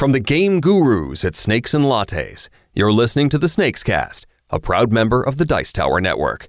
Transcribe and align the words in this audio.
From 0.00 0.12
the 0.12 0.18
game 0.18 0.62
gurus 0.62 1.26
at 1.26 1.36
Snakes 1.36 1.74
and 1.74 1.84
Lattes, 1.84 2.48
you're 2.72 2.90
listening 2.90 3.28
to 3.28 3.36
the 3.36 3.50
Snakes 3.50 3.82
Cast, 3.82 4.26
a 4.48 4.58
proud 4.58 4.90
member 4.90 5.22
of 5.22 5.36
the 5.36 5.44
Dice 5.44 5.74
Tower 5.74 6.00
Network. 6.00 6.48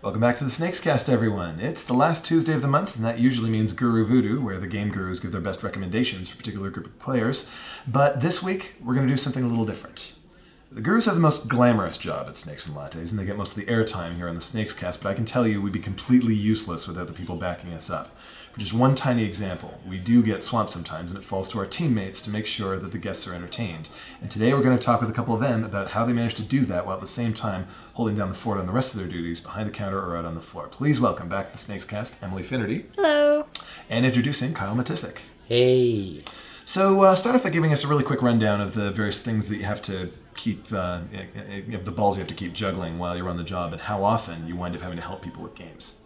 Welcome 0.00 0.20
back 0.20 0.36
to 0.36 0.44
the 0.44 0.50
Snakes 0.52 0.78
Cast, 0.78 1.08
everyone. 1.08 1.58
It's 1.58 1.82
the 1.82 1.92
last 1.92 2.24
Tuesday 2.24 2.52
of 2.52 2.62
the 2.62 2.68
month, 2.68 2.94
and 2.94 3.04
that 3.04 3.18
usually 3.18 3.50
means 3.50 3.72
Guru 3.72 4.06
Voodoo, 4.06 4.40
where 4.40 4.60
the 4.60 4.68
game 4.68 4.90
gurus 4.90 5.18
give 5.18 5.32
their 5.32 5.40
best 5.40 5.64
recommendations 5.64 6.28
for 6.28 6.34
a 6.34 6.36
particular 6.36 6.70
group 6.70 6.86
of 6.86 7.00
players. 7.00 7.50
But 7.84 8.20
this 8.20 8.40
week, 8.40 8.76
we're 8.80 8.94
going 8.94 9.08
to 9.08 9.12
do 9.12 9.18
something 9.18 9.42
a 9.42 9.48
little 9.48 9.64
different. 9.64 10.14
The 10.70 10.80
gurus 10.80 11.06
have 11.06 11.16
the 11.16 11.20
most 11.20 11.48
glamorous 11.48 11.96
job 11.96 12.28
at 12.28 12.36
Snakes 12.36 12.68
and 12.68 12.76
Lattes, 12.76 13.10
and 13.10 13.18
they 13.18 13.24
get 13.24 13.36
most 13.36 13.56
of 13.56 13.64
the 13.64 13.72
airtime 13.72 14.14
here 14.14 14.28
on 14.28 14.36
the 14.36 14.40
Snakes 14.40 14.72
Cast, 14.72 15.02
but 15.02 15.08
I 15.08 15.14
can 15.14 15.24
tell 15.24 15.48
you 15.48 15.60
we'd 15.60 15.72
be 15.72 15.80
completely 15.80 16.34
useless 16.36 16.86
without 16.86 17.08
the 17.08 17.12
people 17.12 17.34
backing 17.34 17.72
us 17.72 17.90
up. 17.90 18.16
For 18.54 18.60
just 18.60 18.72
one 18.72 18.94
tiny 18.94 19.24
example, 19.24 19.80
we 19.84 19.98
do 19.98 20.22
get 20.22 20.44
swamped 20.44 20.70
sometimes, 20.70 21.10
and 21.10 21.18
it 21.18 21.24
falls 21.24 21.48
to 21.48 21.58
our 21.58 21.66
teammates 21.66 22.22
to 22.22 22.30
make 22.30 22.46
sure 22.46 22.78
that 22.78 22.92
the 22.92 22.98
guests 22.98 23.26
are 23.26 23.34
entertained. 23.34 23.88
And 24.20 24.30
today 24.30 24.54
we're 24.54 24.62
going 24.62 24.78
to 24.78 24.84
talk 24.84 25.00
with 25.00 25.10
a 25.10 25.12
couple 25.12 25.34
of 25.34 25.40
them 25.40 25.64
about 25.64 25.88
how 25.88 26.04
they 26.04 26.12
managed 26.12 26.36
to 26.36 26.44
do 26.44 26.64
that 26.66 26.86
while 26.86 26.94
at 26.94 27.00
the 27.00 27.08
same 27.08 27.34
time 27.34 27.66
holding 27.94 28.14
down 28.14 28.28
the 28.28 28.36
fort 28.36 28.58
on 28.58 28.66
the 28.66 28.72
rest 28.72 28.94
of 28.94 29.00
their 29.00 29.08
duties 29.08 29.40
behind 29.40 29.66
the 29.68 29.72
counter 29.72 29.98
or 29.98 30.16
out 30.16 30.24
on 30.24 30.36
the 30.36 30.40
floor. 30.40 30.68
Please 30.68 31.00
welcome 31.00 31.28
back 31.28 31.46
to 31.46 31.52
the 31.52 31.58
Snakes 31.58 31.84
Cast, 31.84 32.22
Emily 32.22 32.44
Finnerty, 32.44 32.86
Hello. 32.94 33.46
and 33.90 34.06
introducing 34.06 34.54
Kyle 34.54 34.76
Matisik. 34.76 35.16
Hey. 35.46 36.22
So, 36.64 37.00
uh, 37.00 37.16
start 37.16 37.34
off 37.34 37.42
by 37.42 37.50
giving 37.50 37.72
us 37.72 37.82
a 37.82 37.88
really 37.88 38.04
quick 38.04 38.22
rundown 38.22 38.60
of 38.60 38.74
the 38.74 38.92
various 38.92 39.20
things 39.20 39.48
that 39.48 39.56
you 39.56 39.64
have 39.64 39.82
to 39.82 40.12
keep, 40.36 40.72
uh, 40.72 41.00
the 41.66 41.90
balls 41.90 42.18
you 42.18 42.20
have 42.20 42.28
to 42.28 42.34
keep 42.34 42.52
juggling 42.52 43.00
while 43.00 43.16
you're 43.16 43.28
on 43.28 43.36
the 43.36 43.42
job, 43.42 43.72
and 43.72 43.82
how 43.82 44.04
often 44.04 44.46
you 44.46 44.54
wind 44.54 44.76
up 44.76 44.82
having 44.82 44.96
to 44.96 45.02
help 45.02 45.22
people 45.22 45.42
with 45.42 45.56
games. 45.56 45.96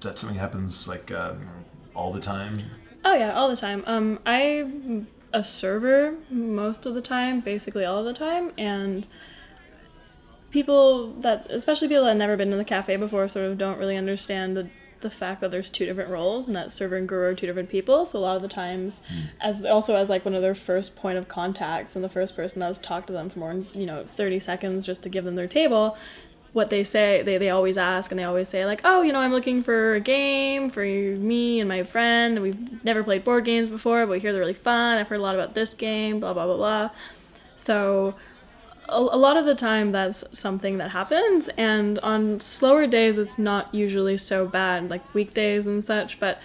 That 0.00 0.18
something 0.18 0.38
happens 0.38 0.88
like 0.88 1.10
um, 1.12 1.46
all 1.94 2.12
the 2.12 2.20
time? 2.20 2.62
Oh 3.04 3.14
yeah, 3.14 3.34
all 3.34 3.48
the 3.48 3.56
time. 3.56 3.82
Um, 3.86 4.18
I'm 4.24 5.08
a 5.32 5.42
server 5.42 6.16
most 6.30 6.86
of 6.86 6.94
the 6.94 7.02
time, 7.02 7.40
basically 7.40 7.84
all 7.84 7.98
of 7.98 8.06
the 8.06 8.14
time, 8.14 8.52
and 8.58 9.06
people 10.50 11.12
that, 11.20 11.46
especially 11.50 11.88
people 11.88 12.04
that 12.04 12.10
have 12.10 12.18
never 12.18 12.36
been 12.36 12.52
in 12.52 12.58
the 12.58 12.64
cafe 12.64 12.96
before, 12.96 13.28
sort 13.28 13.46
of 13.46 13.58
don't 13.58 13.78
really 13.78 13.96
understand 13.96 14.56
the 14.56 14.70
the 15.00 15.10
fact 15.10 15.40
that 15.40 15.50
there's 15.50 15.70
two 15.70 15.86
different 15.86 16.10
roles 16.10 16.46
and 16.46 16.54
that 16.54 16.70
server 16.70 16.96
and 16.96 17.08
guru 17.08 17.28
are 17.28 17.34
two 17.34 17.46
different 17.46 17.70
people. 17.70 18.04
So 18.04 18.18
a 18.18 18.20
lot 18.20 18.36
of 18.36 18.42
the 18.42 18.48
times, 18.48 19.00
as 19.40 19.64
also 19.64 19.96
as 19.96 20.08
like 20.10 20.24
one 20.24 20.34
of 20.34 20.42
their 20.42 20.54
first 20.54 20.94
point 20.94 21.16
of 21.16 21.26
contacts 21.26 21.94
and 21.94 22.04
the 22.04 22.08
first 22.08 22.36
person 22.36 22.60
that 22.60 22.66
has 22.66 22.78
talked 22.78 23.06
to 23.06 23.12
them 23.12 23.30
for 23.30 23.38
more 23.38 23.54
than 23.54 23.66
you 23.74 23.86
know 23.86 24.04
30 24.04 24.40
seconds 24.40 24.84
just 24.84 25.02
to 25.04 25.08
give 25.08 25.24
them 25.24 25.36
their 25.36 25.48
table, 25.48 25.96
what 26.52 26.70
they 26.70 26.82
say 26.82 27.22
they, 27.22 27.38
they 27.38 27.50
always 27.50 27.78
ask 27.78 28.10
and 28.10 28.18
they 28.18 28.24
always 28.24 28.48
say 28.48 28.66
like 28.66 28.80
oh 28.84 29.02
you 29.02 29.12
know 29.12 29.20
i'm 29.20 29.30
looking 29.30 29.62
for 29.62 29.94
a 29.94 30.00
game 30.00 30.68
for 30.68 30.84
me 30.84 31.60
and 31.60 31.68
my 31.68 31.82
friend. 31.82 32.42
We've 32.42 32.84
never 32.84 33.02
played 33.02 33.24
board 33.24 33.44
games 33.44 33.70
before 33.70 34.06
but 34.06 34.12
we 34.12 34.20
hear 34.20 34.32
they're 34.32 34.40
really 34.40 34.52
fun. 34.54 34.98
I've 34.98 35.08
heard 35.08 35.20
a 35.20 35.22
lot 35.22 35.34
about 35.34 35.54
this 35.54 35.74
game 35.74 36.20
blah 36.20 36.32
blah 36.32 36.46
blah 36.46 36.56
blah. 36.56 36.90
So 37.56 38.14
a, 38.88 38.96
a 38.96 39.20
lot 39.26 39.36
of 39.36 39.46
the 39.46 39.54
time 39.54 39.92
that's 39.92 40.24
something 40.32 40.78
that 40.78 40.90
happens. 40.90 41.48
And 41.56 41.98
on 42.00 42.40
slower 42.40 42.86
days 42.86 43.18
it's 43.18 43.38
not 43.38 43.74
usually 43.74 44.16
so 44.16 44.46
bad 44.46 44.90
like 44.90 45.14
weekdays 45.14 45.66
and 45.66 45.84
such 45.84 46.18
but 46.18 46.38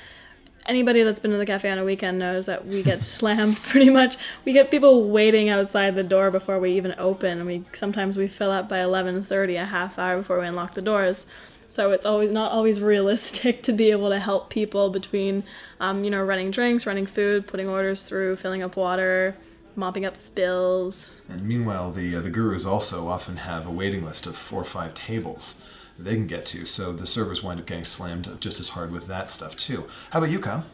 anybody 0.66 1.04
that's 1.04 1.20
been 1.20 1.32
to 1.32 1.38
the 1.38 1.46
cafe 1.46 1.70
on 1.70 1.78
a 1.78 1.84
weekend 1.84 2.20
knows 2.20 2.46
that 2.46 2.66
we 2.66 2.84
get 2.84 3.02
slammed 3.02 3.58
pretty 3.58 3.90
much. 3.90 4.18
We 4.44 4.54
get 4.54 4.72
people 4.72 5.10
waiting 5.10 5.50
outside 5.50 5.96
the 5.96 6.04
door 6.04 6.32
before 6.32 6.60
we 6.60 6.74
even 6.74 6.96
open. 6.98 7.40
And 7.40 7.48
we 7.48 7.64
sometimes 7.74 8.18
we 8.18 8.28
fill 8.28 8.52
up 8.52 8.68
by 8.70 8.78
11.30 8.78 9.62
a 9.62 9.66
half 9.66 10.00
hour 10.00 10.18
before 10.18 10.40
we 10.40 10.48
unlock 10.48 10.74
the 10.74 10.82
doors. 10.82 11.26
So 11.68 11.92
it's 11.92 12.06
always 12.06 12.32
not 12.32 12.52
always 12.52 12.82
realistic 12.94 13.64
to 13.64 13.74
be 13.74 13.92
able 13.92 14.10
to 14.10 14.20
help 14.20 14.50
people 14.50 14.90
between 14.90 15.44
um, 15.80 16.04
you 16.04 16.10
know 16.10 16.24
running 16.24 16.52
drinks 16.52 16.86
running 16.86 17.06
food 17.06 17.48
putting 17.48 17.68
orders 17.68 18.04
through 18.04 18.36
filling 18.36 18.62
up 18.62 18.76
water 18.76 19.36
mopping 19.76 20.06
up 20.06 20.16
spills. 20.16 21.10
And 21.28 21.44
meanwhile, 21.44 21.92
the 21.92 22.16
uh, 22.16 22.22
the 22.22 22.30
gurus 22.30 22.66
also 22.66 23.08
often 23.08 23.38
have 23.38 23.66
a 23.66 23.72
waiting 23.72 24.06
list 24.06 24.26
of 24.26 24.36
four 24.38 24.62
or 24.62 24.66
five 24.66 24.94
tables 24.94 25.62
they 25.98 26.16
can 26.16 26.28
get 26.28 26.46
to, 26.48 26.66
so 26.66 26.92
the 26.92 27.08
servers 27.08 27.42
wind 27.42 27.60
up 27.60 27.66
getting 27.66 27.86
slammed 27.86 28.38
just 28.40 28.60
as 28.60 28.70
hard 28.70 28.92
with 28.92 29.08
that 29.08 29.32
stuff 29.32 29.56
too. 29.56 29.88
How 30.12 30.20
about 30.20 30.32
you, 30.32 30.40
Kyle? 30.40 30.66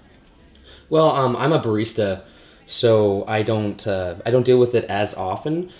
Well, 0.89 1.11
um, 1.11 1.35
I'm 1.35 1.53
a 1.53 1.59
barista, 1.59 2.23
so 2.65 3.23
I 3.27 3.43
don't 3.43 3.85
uh, 3.85 4.15
I 4.25 4.31
don't 4.31 4.45
deal 4.45 4.59
with 4.59 4.75
it 4.75 4.85
as 4.85 5.13
often. 5.13 5.71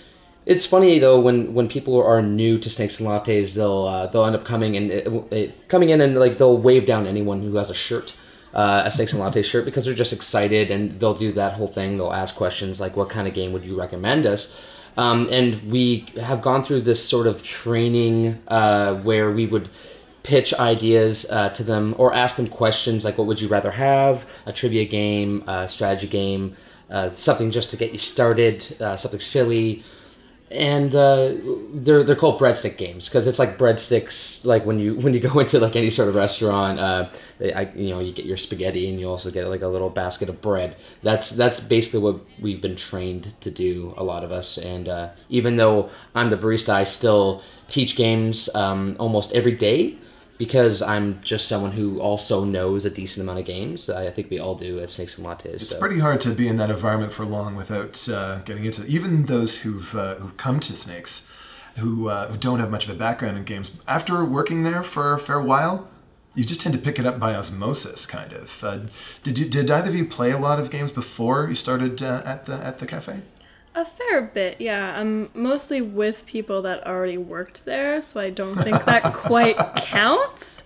It's 0.44 0.66
funny 0.66 0.98
though 0.98 1.20
when, 1.20 1.54
when 1.54 1.68
people 1.68 2.02
are 2.02 2.20
new 2.20 2.58
to 2.58 2.68
snakes 2.68 2.98
and 2.98 3.08
lattes, 3.08 3.54
they'll 3.54 3.84
uh, 3.84 4.06
they'll 4.08 4.24
end 4.24 4.36
up 4.36 4.44
coming 4.44 4.76
and 4.76 4.90
it, 4.90 5.68
coming 5.68 5.90
in 5.90 6.00
and 6.00 6.18
like 6.18 6.38
they'll 6.38 6.58
wave 6.58 6.86
down 6.86 7.06
anyone 7.06 7.42
who 7.42 7.56
has 7.56 7.70
a 7.70 7.74
shirt, 7.74 8.14
uh, 8.54 8.82
a 8.84 8.90
snakes 8.90 9.12
and 9.12 9.20
latte 9.20 9.42
shirt 9.42 9.64
because 9.64 9.84
they're 9.84 9.94
just 9.94 10.12
excited 10.12 10.70
and 10.70 10.98
they'll 10.98 11.14
do 11.14 11.30
that 11.32 11.54
whole 11.54 11.68
thing. 11.68 11.96
They'll 11.96 12.12
ask 12.12 12.34
questions 12.34 12.80
like, 12.80 12.96
"What 12.96 13.08
kind 13.08 13.28
of 13.28 13.34
game 13.34 13.52
would 13.52 13.64
you 13.64 13.78
recommend 13.78 14.26
us?" 14.26 14.52
Um, 14.96 15.26
and 15.30 15.70
we 15.70 16.06
have 16.20 16.42
gone 16.42 16.62
through 16.62 16.82
this 16.82 17.06
sort 17.06 17.26
of 17.26 17.42
training 17.42 18.42
uh, 18.48 18.94
where 18.96 19.30
we 19.30 19.46
would 19.46 19.70
pitch 20.22 20.54
ideas 20.54 21.26
uh, 21.30 21.48
to 21.50 21.64
them 21.64 21.94
or 21.98 22.14
ask 22.14 22.36
them 22.36 22.46
questions 22.46 23.04
like 23.04 23.18
what 23.18 23.26
would 23.26 23.40
you 23.40 23.48
rather 23.48 23.72
have? 23.72 24.24
A 24.46 24.52
trivia 24.52 24.84
game 24.84 25.42
a 25.48 25.68
strategy 25.68 26.06
game 26.06 26.56
uh, 26.90 27.10
something 27.10 27.50
just 27.50 27.70
to 27.70 27.76
get 27.76 27.92
you 27.92 27.98
started 27.98 28.76
uh, 28.80 28.96
something 28.96 29.20
silly 29.20 29.82
and 30.52 30.94
uh, 30.94 31.32
they're 31.72 32.02
they're 32.02 32.16
called 32.16 32.40
breadstick 32.40 32.76
games 32.76 33.08
because 33.08 33.26
it's 33.26 33.38
like 33.38 33.56
breadsticks 33.56 34.44
like 34.44 34.66
when 34.66 34.78
you 34.78 34.94
when 35.00 35.14
you 35.14 35.20
go 35.20 35.38
into 35.38 35.58
like 35.58 35.76
any 35.76 35.90
sort 35.90 36.08
of 36.08 36.14
restaurant 36.14 36.78
uh, 36.78 37.08
they, 37.38 37.52
I, 37.52 37.62
you 37.74 37.90
know 37.90 38.00
you 38.00 38.12
get 38.12 38.26
your 38.26 38.36
spaghetti 38.36 38.88
and 38.88 39.00
you 39.00 39.08
also 39.08 39.30
get 39.30 39.48
like 39.48 39.62
a 39.62 39.68
little 39.68 39.90
basket 39.90 40.28
of 40.28 40.40
bread. 40.40 40.76
That's 41.02 41.30
that's 41.30 41.60
basically 41.60 42.00
what 42.00 42.20
we've 42.40 42.60
been 42.60 42.76
trained 42.76 43.34
to 43.40 43.50
do 43.50 43.94
a 43.96 44.04
lot 44.04 44.24
of 44.24 44.32
us. 44.32 44.58
And 44.58 44.88
uh, 44.88 45.10
even 45.28 45.56
though 45.56 45.90
I'm 46.14 46.30
the 46.30 46.36
barista 46.36 46.70
I 46.70 46.84
still 46.84 47.42
teach 47.68 47.96
games 47.96 48.48
um, 48.54 48.96
almost 48.98 49.32
every 49.32 49.52
day 49.52 49.96
because 50.42 50.82
I'm 50.82 51.22
just 51.22 51.46
someone 51.46 51.70
who 51.70 52.00
also 52.00 52.42
knows 52.42 52.84
a 52.84 52.90
decent 52.90 53.22
amount 53.22 53.38
of 53.38 53.44
games. 53.44 53.88
I 53.88 54.10
think 54.10 54.28
we 54.28 54.40
all 54.40 54.56
do 54.56 54.80
at 54.80 54.90
Snakes 54.90 55.16
and 55.16 55.24
Lattes. 55.24 55.44
It's 55.44 55.68
so. 55.68 55.78
pretty 55.78 56.00
hard 56.00 56.20
to 56.22 56.34
be 56.34 56.48
in 56.48 56.56
that 56.56 56.68
environment 56.68 57.12
for 57.12 57.24
long 57.24 57.54
without 57.54 58.08
uh, 58.08 58.40
getting 58.40 58.64
into 58.64 58.82
it. 58.82 58.88
Even 58.88 59.26
those 59.26 59.60
who've 59.60 59.94
uh, 59.94 60.16
who've 60.16 60.36
come 60.36 60.58
to 60.58 60.74
Snakes, 60.74 61.28
who 61.76 62.08
uh, 62.08 62.26
who 62.26 62.36
don't 62.36 62.58
have 62.58 62.72
much 62.72 62.88
of 62.88 62.90
a 62.90 62.98
background 62.98 63.38
in 63.38 63.44
games, 63.44 63.70
after 63.86 64.24
working 64.24 64.64
there 64.64 64.82
for 64.82 65.12
a 65.12 65.18
fair 65.20 65.40
while, 65.40 65.88
you 66.34 66.44
just 66.44 66.60
tend 66.60 66.74
to 66.74 66.80
pick 66.80 66.98
it 66.98 67.06
up 67.06 67.20
by 67.20 67.36
osmosis, 67.36 68.04
kind 68.04 68.32
of. 68.32 68.64
Uh, 68.64 68.80
did 69.22 69.38
you 69.38 69.48
did 69.48 69.70
either 69.70 69.90
of 69.90 69.94
you 69.94 70.04
play 70.04 70.32
a 70.32 70.38
lot 70.38 70.58
of 70.58 70.72
games 70.72 70.90
before 70.90 71.48
you 71.48 71.54
started 71.54 72.02
uh, 72.02 72.20
at 72.24 72.46
the 72.46 72.54
at 72.54 72.80
the 72.80 72.86
cafe? 72.88 73.22
A 73.74 73.86
fair 73.86 74.20
bit, 74.20 74.60
yeah. 74.60 74.98
I'm 74.98 75.30
mostly 75.32 75.80
with 75.80 76.26
people 76.26 76.60
that 76.62 76.86
already 76.86 77.16
worked 77.16 77.64
there, 77.64 78.02
so 78.02 78.20
I 78.20 78.28
don't 78.28 78.56
think 78.62 78.84
that 78.84 79.02
quite 79.14 79.56
counts. 79.76 80.64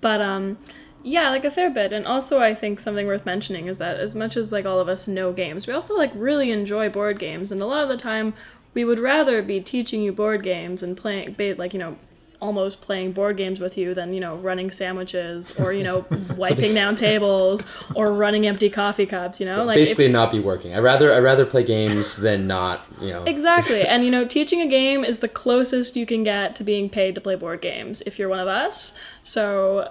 But 0.00 0.20
um 0.20 0.58
yeah, 1.02 1.30
like 1.30 1.44
a 1.44 1.50
fair 1.50 1.70
bit. 1.70 1.92
And 1.92 2.06
also 2.06 2.40
I 2.40 2.54
think 2.54 2.80
something 2.80 3.06
worth 3.06 3.24
mentioning 3.26 3.66
is 3.66 3.78
that 3.78 3.98
as 3.98 4.14
much 4.14 4.36
as 4.36 4.52
like 4.52 4.66
all 4.66 4.80
of 4.80 4.88
us 4.88 5.08
know 5.08 5.32
games, 5.32 5.66
we 5.66 5.72
also 5.72 5.96
like 5.96 6.12
really 6.14 6.50
enjoy 6.50 6.88
board 6.90 7.18
games 7.18 7.50
and 7.50 7.62
a 7.62 7.66
lot 7.66 7.82
of 7.82 7.88
the 7.88 7.96
time 7.96 8.34
we 8.74 8.84
would 8.84 8.98
rather 8.98 9.40
be 9.40 9.60
teaching 9.60 10.02
you 10.02 10.12
board 10.12 10.42
games 10.42 10.82
and 10.82 10.96
playing 10.96 11.36
like, 11.58 11.72
you 11.72 11.78
know, 11.78 11.96
almost 12.44 12.82
playing 12.82 13.12
board 13.12 13.38
games 13.38 13.58
with 13.58 13.78
you 13.78 13.94
than, 13.94 14.12
you 14.12 14.20
know, 14.20 14.36
running 14.36 14.70
sandwiches 14.70 15.58
or, 15.58 15.72
you 15.72 15.82
know, 15.82 16.04
wiping 16.36 16.74
down 16.74 16.94
tables 16.94 17.64
or 17.94 18.12
running 18.12 18.46
empty 18.46 18.68
coffee 18.68 19.06
cups, 19.06 19.40
you 19.40 19.46
know? 19.46 19.64
like 19.64 19.78
if- 19.78 19.82
basically 19.84 20.08
not 20.08 20.30
be 20.30 20.38
working. 20.38 20.74
I 20.74 20.78
rather 20.78 21.10
I 21.12 21.18
rather 21.18 21.46
play 21.46 21.64
games 21.64 22.16
than 22.16 22.46
not. 22.46 22.82
You 23.00 23.08
know. 23.08 23.24
Exactly. 23.24 23.82
and 23.92 24.04
you 24.04 24.10
know, 24.10 24.26
teaching 24.26 24.60
a 24.60 24.68
game 24.68 25.04
is 25.04 25.20
the 25.20 25.28
closest 25.28 25.96
you 25.96 26.04
can 26.04 26.22
get 26.22 26.54
to 26.56 26.64
being 26.64 26.90
paid 26.90 27.14
to 27.14 27.20
play 27.20 27.34
board 27.34 27.62
games 27.62 28.02
if 28.02 28.18
you're 28.18 28.28
one 28.28 28.40
of 28.40 28.48
us. 28.48 28.92
So, 29.22 29.90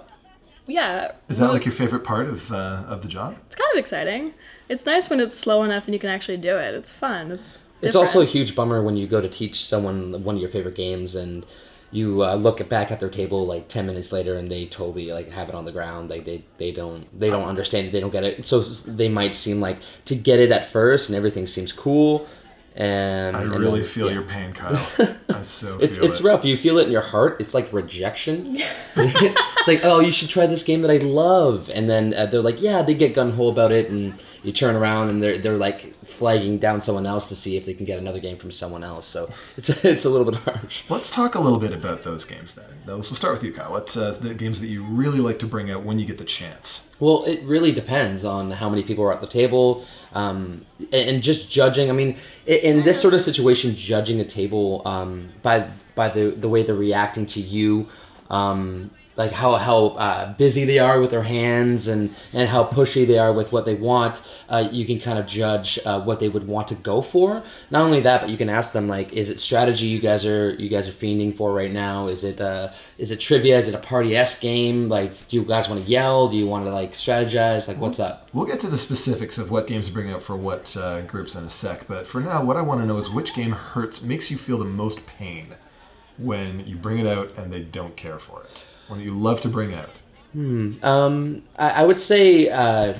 yeah. 0.66 1.12
Is 1.28 1.38
that 1.38 1.46
mo- 1.46 1.52
like 1.52 1.64
your 1.66 1.74
favorite 1.74 2.04
part 2.04 2.28
of 2.28 2.52
uh, 2.52 2.84
of 2.86 3.02
the 3.02 3.08
job? 3.08 3.36
It's 3.46 3.56
kind 3.56 3.70
of 3.72 3.78
exciting. 3.78 4.32
It's 4.68 4.86
nice 4.86 5.10
when 5.10 5.18
it's 5.20 5.34
slow 5.34 5.62
enough 5.64 5.86
and 5.86 5.92
you 5.94 5.98
can 6.00 6.10
actually 6.10 6.36
do 6.38 6.56
it. 6.56 6.74
It's 6.74 6.92
fun. 6.92 7.32
It's 7.32 7.56
It's 7.82 7.96
also 7.96 8.20
a 8.20 8.24
huge 8.24 8.54
bummer 8.54 8.80
when 8.82 8.96
you 8.96 9.06
go 9.06 9.20
to 9.20 9.28
teach 9.28 9.66
someone 9.66 10.22
one 10.24 10.36
of 10.36 10.40
your 10.40 10.50
favorite 10.50 10.76
games 10.76 11.14
and 11.14 11.44
you 11.94 12.24
uh, 12.24 12.34
look 12.34 12.68
back 12.68 12.90
at 12.90 12.98
their 12.98 13.08
table 13.08 13.46
like 13.46 13.68
10 13.68 13.86
minutes 13.86 14.10
later 14.10 14.34
and 14.36 14.50
they 14.50 14.66
totally 14.66 15.12
like 15.12 15.30
have 15.30 15.48
it 15.48 15.54
on 15.54 15.64
the 15.64 15.70
ground. 15.70 16.10
Like 16.10 16.24
they, 16.24 16.42
they 16.58 16.72
don't 16.72 17.06
they 17.18 17.30
don't 17.30 17.44
understand 17.44 17.86
it. 17.86 17.92
They 17.92 18.00
don't 18.00 18.10
get 18.10 18.24
it. 18.24 18.44
So 18.44 18.60
they 18.60 19.08
might 19.08 19.36
seem 19.36 19.60
like 19.60 19.78
to 20.06 20.16
get 20.16 20.40
it 20.40 20.50
at 20.50 20.64
first 20.64 21.08
and 21.08 21.14
everything 21.14 21.46
seems 21.46 21.72
cool 21.72 22.26
and 22.74 23.36
I 23.36 23.42
and 23.42 23.52
really 23.52 23.82
then- 23.82 23.88
feel 23.88 24.08
yeah. 24.08 24.14
your 24.14 24.22
pain, 24.24 24.52
Kyle. 24.52 24.74
I 25.28 25.42
so 25.42 25.78
it's, 25.78 25.96
feel 25.96 26.06
it's 26.06 26.18
it. 26.18 26.24
rough. 26.24 26.44
You 26.44 26.56
feel 26.56 26.78
it 26.78 26.86
in 26.86 26.90
your 26.90 27.00
heart. 27.02 27.36
It's 27.40 27.54
like 27.54 27.72
rejection. 27.72 28.60
It's 28.96 29.68
like 29.68 29.80
oh 29.84 30.00
you 30.00 30.12
should 30.12 30.28
try 30.28 30.46
this 30.46 30.62
game 30.62 30.82
that 30.82 30.90
i 30.90 30.98
love. 30.98 31.70
And 31.72 31.88
then 31.88 32.12
uh, 32.12 32.26
they're 32.26 32.42
like 32.42 32.60
yeah 32.60 32.82
they 32.82 32.94
get 32.94 33.14
gun-ho 33.14 33.48
about 33.48 33.72
it 33.72 33.88
and 33.88 34.14
you 34.42 34.52
turn 34.52 34.74
around 34.74 35.10
and 35.10 35.22
they're 35.22 35.38
they're 35.38 35.56
like 35.56 35.94
flagging 36.14 36.58
down 36.58 36.80
someone 36.80 37.06
else 37.06 37.28
to 37.28 37.36
see 37.36 37.56
if 37.56 37.66
they 37.66 37.74
can 37.74 37.84
get 37.84 37.98
another 37.98 38.20
game 38.20 38.36
from 38.36 38.52
someone 38.52 38.84
else. 38.84 39.06
So 39.06 39.30
it's 39.56 39.68
it's 39.84 40.04
a 40.04 40.10
little 40.10 40.30
bit 40.30 40.40
harsh. 40.40 40.82
Let's 40.88 41.10
talk 41.10 41.34
a 41.34 41.40
little 41.40 41.58
bit 41.58 41.72
about 41.72 42.02
those 42.04 42.24
games 42.24 42.54
then. 42.54 42.66
Those, 42.86 43.10
we'll 43.10 43.16
start 43.16 43.34
with 43.34 43.42
you, 43.42 43.52
Kyle. 43.52 43.72
What 43.72 43.96
uh, 43.96 44.12
the 44.12 44.34
games 44.34 44.60
that 44.60 44.68
you 44.68 44.84
really 44.84 45.18
like 45.18 45.38
to 45.40 45.46
bring 45.46 45.70
out 45.70 45.82
when 45.82 45.98
you 45.98 46.06
get 46.06 46.18
the 46.18 46.24
chance? 46.24 46.90
Well, 47.00 47.24
it 47.24 47.42
really 47.42 47.72
depends 47.72 48.24
on 48.24 48.50
how 48.52 48.68
many 48.68 48.82
people 48.82 49.04
are 49.04 49.12
at 49.12 49.20
the 49.20 49.26
table, 49.26 49.84
um, 50.12 50.64
and 50.92 51.22
just 51.22 51.50
judging. 51.50 51.90
I 51.90 51.92
mean, 51.92 52.16
in 52.46 52.82
this 52.82 53.00
sort 53.00 53.14
of 53.14 53.20
situation, 53.20 53.74
judging 53.74 54.20
a 54.20 54.24
table 54.24 54.82
um, 54.86 55.30
by 55.42 55.70
by 55.94 56.08
the 56.08 56.30
the 56.30 56.48
way 56.48 56.62
they're 56.62 56.74
reacting 56.74 57.26
to 57.26 57.40
you. 57.40 57.88
Um, 58.30 58.90
like 59.16 59.32
how 59.32 59.54
how 59.54 59.86
uh, 59.88 60.32
busy 60.34 60.64
they 60.64 60.78
are 60.78 61.00
with 61.00 61.10
their 61.10 61.22
hands 61.22 61.86
and 61.88 62.14
and 62.32 62.48
how 62.48 62.64
pushy 62.64 63.06
they 63.06 63.18
are 63.18 63.32
with 63.32 63.52
what 63.52 63.64
they 63.64 63.74
want 63.74 64.22
uh, 64.48 64.68
you 64.70 64.84
can 64.84 65.00
kind 65.00 65.18
of 65.18 65.26
judge 65.26 65.78
uh, 65.84 66.00
what 66.02 66.20
they 66.20 66.28
would 66.28 66.46
want 66.46 66.68
to 66.68 66.74
go 66.74 67.00
for. 67.00 67.42
Not 67.70 67.82
only 67.82 68.00
that 68.00 68.20
but 68.20 68.30
you 68.30 68.36
can 68.36 68.48
ask 68.48 68.72
them 68.72 68.88
like 68.88 69.12
is 69.12 69.30
it 69.30 69.40
strategy 69.40 69.86
you 69.86 70.00
guys 70.00 70.26
are 70.26 70.54
you 70.54 70.68
guys 70.68 70.88
are 70.88 70.92
fiending 70.92 71.36
for 71.36 71.52
right 71.52 71.72
now? 71.72 72.08
Is 72.08 72.24
it 72.24 72.40
uh, 72.40 72.72
is 72.98 73.10
it 73.10 73.20
trivia? 73.20 73.58
Is 73.58 73.68
it 73.68 73.74
a 73.74 73.78
party 73.78 74.16
s 74.16 74.38
game? 74.38 74.88
Like 74.88 75.28
do 75.28 75.36
you 75.36 75.44
guys 75.44 75.68
want 75.68 75.84
to 75.84 75.90
yell? 75.90 76.28
Do 76.28 76.36
you 76.36 76.46
want 76.46 76.66
to 76.66 76.72
like 76.72 76.92
strategize? 76.92 77.68
Like 77.68 77.78
what's 77.78 78.00
up? 78.00 78.24
we'll 78.34 78.44
get 78.44 78.60
to 78.60 78.68
the 78.68 78.76
specifics 78.76 79.38
of 79.38 79.50
what 79.50 79.66
games 79.66 79.86
to 79.86 79.92
bring 79.92 80.10
up 80.10 80.20
for 80.20 80.36
what 80.36 80.76
uh, 80.76 81.00
groups 81.02 81.34
in 81.34 81.44
a 81.44 81.50
sec 81.50 81.86
but 81.86 82.06
for 82.06 82.20
now 82.20 82.42
what 82.42 82.56
i 82.56 82.60
want 82.60 82.80
to 82.80 82.86
know 82.86 82.96
is 82.96 83.08
which 83.08 83.32
game 83.32 83.52
hurts 83.52 84.02
makes 84.02 84.30
you 84.30 84.36
feel 84.36 84.58
the 84.58 84.64
most 84.64 85.06
pain 85.06 85.54
when 86.18 86.66
you 86.66 86.76
bring 86.76 86.98
it 86.98 87.06
out 87.06 87.30
and 87.36 87.52
they 87.52 87.60
don't 87.60 87.96
care 87.96 88.18
for 88.18 88.42
it 88.42 88.64
one 88.88 88.98
that 88.98 89.04
you 89.04 89.16
love 89.16 89.40
to 89.42 89.48
bring 89.48 89.74
out? 89.74 89.90
Hmm. 90.32 90.74
Um, 90.82 91.42
I, 91.56 91.70
I 91.70 91.82
would 91.84 92.00
say 92.00 92.48
uh, 92.48 92.94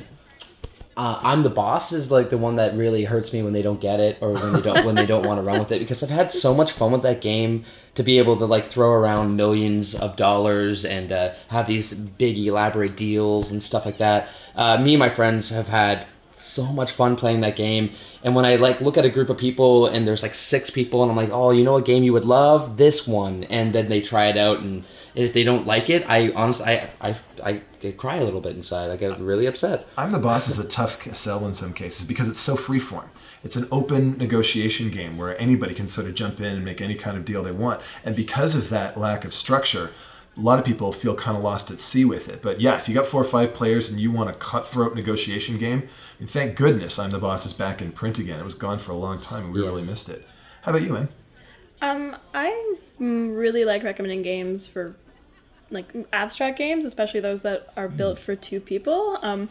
uh, 0.97 1.19
I'm 1.23 1.43
the 1.43 1.51
boss 1.51 1.93
is 1.93 2.11
like 2.11 2.31
the 2.31 2.39
one 2.39 2.57
that 2.57 2.77
really 2.77 3.05
hurts 3.05 3.33
me 3.33 3.43
when 3.43 3.53
they 3.53 3.63
don't 3.63 3.81
get 3.81 3.99
it 3.99 4.19
or 4.21 4.33
when 4.33 4.53
they 4.53 4.61
don't 4.61 4.85
when 4.85 4.95
they 4.95 5.07
don't 5.07 5.27
want 5.27 5.39
to 5.39 5.43
run 5.43 5.59
with 5.59 5.73
it 5.73 5.81
because 5.81 6.03
I've 6.03 6.11
had 6.11 6.33
so 6.33 6.55
much 6.55 6.71
fun 6.71 6.93
with 6.93 7.03
that 7.03 7.21
game 7.21 7.65
to 7.97 8.03
be 8.03 8.19
able 8.19 8.37
to 8.37 8.47
like 8.47 8.65
throw 8.65 8.93
around 8.93 9.37
millions 9.37 9.95
of 9.95 10.17
dollars 10.17 10.85
and 10.85 11.11
uh, 11.11 11.35
have 11.49 11.67
these 11.67 11.93
big 11.93 12.39
elaborate 12.39 12.97
deals 12.97 13.51
and 13.51 13.63
stuff 13.63 13.85
like 13.85 13.99
that. 13.99 14.29
Uh, 14.55 14.81
me 14.81 14.95
and 14.95 15.01
my 15.01 15.09
friends 15.09 15.49
have 15.49 15.69
had 15.69 16.07
so 16.37 16.65
much 16.65 16.93
fun 16.93 17.17
playing 17.17 17.41
that 17.41 17.57
game. 17.57 17.93
And 18.23 18.35
when 18.35 18.45
I 18.45 18.57
like 18.57 18.81
look 18.81 18.97
at 18.97 19.05
a 19.05 19.11
group 19.11 19.31
of 19.31 19.39
people 19.39 19.87
and 19.87 20.07
there's 20.07 20.23
like 20.23 20.35
six 20.35 20.71
people 20.71 21.03
and 21.03 21.11
I'm 21.11 21.17
like, 21.17 21.31
oh, 21.31 21.51
you 21.51 21.65
know 21.65 21.77
a 21.77 21.83
game 21.83 22.03
you 22.03 22.13
would 22.13 22.25
love? 22.25 22.77
This 22.77 23.07
one. 23.07 23.45
And 23.45 23.75
then 23.75 23.89
they 23.89 24.01
try 24.01 24.27
it 24.27 24.37
out 24.37 24.61
and 24.61 24.85
if 25.15 25.33
they 25.33 25.45
don't 25.45 25.67
like 25.67 25.91
it, 25.91 26.05
I 26.09 26.31
honestly 26.33 26.67
I 26.67 26.91
I, 27.01 27.63
I 27.83 27.91
cry 27.93 28.17
a 28.17 28.25
little 28.25 28.41
bit 28.41 28.57
inside. 28.57 28.91
I 28.91 28.97
get 28.97 29.19
really 29.19 29.47
upset. 29.47 29.87
I'm 29.97 30.13
the 30.13 30.19
boss 30.19 30.49
is 30.49 30.59
a 30.59 30.67
tough 30.67 31.03
sell 31.15 31.47
in 31.47 31.55
some 31.55 31.73
cases 31.73 32.07
because 32.07 32.29
it's 32.29 32.41
so 32.41 32.57
freeform. 32.57 33.09
It's 33.43 33.57
an 33.57 33.69
open 33.71 34.17
negotiation 34.17 34.91
game 34.91 35.19
where 35.19 35.39
anybody 35.39 35.75
can 35.75 35.87
sort 35.87 36.07
of 36.07 36.15
jump 36.15 36.41
in 36.41 36.57
and 36.57 36.65
make 36.65 36.81
any 36.81 36.95
kind 36.95 37.17
of 37.17 37.27
deal 37.27 37.43
they 37.43 37.53
want. 37.53 37.83
And 38.03 38.17
because 38.17 38.55
of 38.55 38.71
that 38.71 38.99
lack 38.99 39.27
of 39.27 39.35
structure, 39.35 39.91
a 40.37 40.41
lot 40.41 40.59
of 40.59 40.65
people 40.65 40.93
feel 40.93 41.15
kind 41.15 41.37
of 41.37 41.43
lost 41.43 41.71
at 41.71 41.81
sea 41.81 42.05
with 42.05 42.29
it. 42.29 42.43
But 42.43 42.61
yeah, 42.61 42.77
if 42.77 42.89
you 42.89 42.95
got 42.95 43.07
four 43.07 43.21
or 43.21 43.27
five 43.27 43.55
players 43.55 43.89
and 43.89 44.01
you 44.01 44.11
want 44.11 44.31
a 44.31 44.33
cutthroat 44.33 44.95
negotiation 44.95 45.59
game, 45.59 45.89
and 46.19 46.29
thank 46.29 46.57
goodness 46.57 46.99
I'm 46.99 47.11
the 47.11 47.19
boss 47.19 47.47
is 47.47 47.53
back 47.53 47.81
in 47.81 47.93
print 47.93 48.19
again. 48.19 48.41
It 48.41 48.45
was 48.45 48.55
gone 48.55 48.79
for 48.79 48.93
a 48.93 48.97
long 48.97 49.21
time 49.21 49.45
and 49.45 49.53
we 49.53 49.61
yeah. 49.61 49.69
really 49.69 49.83
missed 49.83 50.09
it. 50.09 50.27
How 50.63 50.73
about 50.73 50.83
you, 50.83 50.97
Em? 50.97 51.09
Um, 51.83 52.17
I 52.33 52.77
really 52.99 53.65
like 53.65 53.83
recommending 53.83 54.23
games 54.23 54.67
for 54.67 54.97
like 55.71 55.93
abstract 56.13 56.59
games, 56.59 56.85
especially 56.85 57.21
those 57.21 57.43
that 57.43 57.73
are 57.77 57.89
built 57.89 58.19
mm. 58.19 58.23
for 58.23 58.35
two 58.35 58.61
people. 58.61 59.19
Um, 59.23 59.49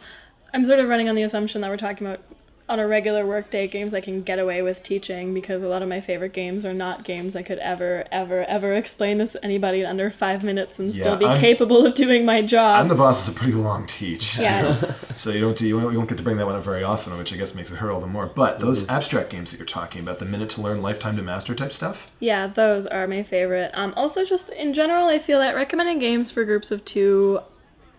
I'm 0.52 0.64
sort 0.64 0.80
of 0.80 0.88
running 0.88 1.08
on 1.08 1.14
the 1.14 1.22
assumption 1.22 1.60
that 1.60 1.70
we're 1.70 1.76
talking 1.76 2.06
about 2.06 2.20
on 2.66 2.78
a 2.78 2.86
regular 2.86 3.26
workday 3.26 3.66
games 3.66 3.92
I 3.92 4.00
can 4.00 4.22
get 4.22 4.38
away 4.38 4.62
with 4.62 4.82
teaching 4.82 5.34
because 5.34 5.62
a 5.62 5.68
lot 5.68 5.82
of 5.82 5.88
my 5.88 6.00
favorite 6.00 6.32
games 6.32 6.64
are 6.64 6.72
not 6.72 7.04
games 7.04 7.36
I 7.36 7.42
could 7.42 7.58
ever, 7.58 8.06
ever, 8.10 8.42
ever 8.44 8.72
explain 8.72 9.18
to 9.18 9.44
anybody 9.44 9.80
in 9.80 9.86
under 9.86 10.10
five 10.10 10.42
minutes 10.42 10.78
and 10.78 10.92
yeah, 10.92 11.00
still 11.02 11.16
be 11.16 11.26
I'm, 11.26 11.38
capable 11.38 11.84
of 11.84 11.94
doing 11.94 12.24
my 12.24 12.40
job. 12.40 12.80
I'm 12.80 12.88
the 12.88 12.94
boss 12.94 13.28
is 13.28 13.34
a 13.34 13.38
pretty 13.38 13.52
long 13.52 13.86
teach. 13.86 14.38
Yeah. 14.38 14.94
so 15.14 15.30
you 15.30 15.42
don't 15.42 15.60
you 15.60 15.76
won't, 15.76 15.92
you 15.92 15.98
won't 15.98 16.08
get 16.08 16.16
to 16.16 16.24
bring 16.24 16.38
that 16.38 16.46
one 16.46 16.56
up 16.56 16.64
very 16.64 16.82
often, 16.82 17.16
which 17.18 17.34
I 17.34 17.36
guess 17.36 17.54
makes 17.54 17.70
it 17.70 17.76
hurt 17.76 17.90
all 17.90 18.00
the 18.00 18.06
more. 18.06 18.26
But 18.26 18.60
those 18.60 18.84
mm-hmm. 18.84 18.96
abstract 18.96 19.28
games 19.28 19.50
that 19.50 19.58
you're 19.58 19.66
talking 19.66 20.00
about, 20.00 20.18
the 20.18 20.24
minute 20.24 20.48
to 20.50 20.62
learn, 20.62 20.80
lifetime 20.80 21.16
to 21.16 21.22
master 21.22 21.54
type 21.54 21.72
stuff. 21.72 22.10
Yeah, 22.18 22.46
those 22.46 22.86
are 22.86 23.06
my 23.06 23.22
favorite. 23.22 23.72
Um, 23.74 23.92
also, 23.94 24.24
just 24.24 24.48
in 24.48 24.72
general, 24.72 25.08
I 25.08 25.18
feel 25.18 25.38
that 25.40 25.54
recommending 25.54 25.98
games 25.98 26.30
for 26.30 26.44
groups 26.44 26.70
of 26.70 26.82
two 26.86 27.40